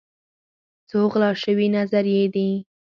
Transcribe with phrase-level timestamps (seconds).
[0.89, 2.49] څو غلا شوي نظريې دي